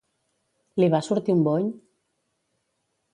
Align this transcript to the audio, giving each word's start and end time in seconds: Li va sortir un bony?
Li 0.83 0.87
va 0.95 1.01
sortir 1.07 1.35
un 1.35 1.43
bony? 1.49 1.67